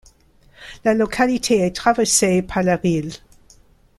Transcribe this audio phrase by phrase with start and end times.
[0.83, 3.11] La localité est traversée par la Risle.